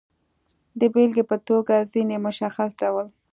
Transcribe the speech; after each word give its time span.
د 0.79 0.81
بېلګې 0.93 1.23
په 1.31 1.37
توګه، 1.47 1.75
ځینې 1.91 2.15
مشخص 2.25 2.71
ډول 2.81 3.07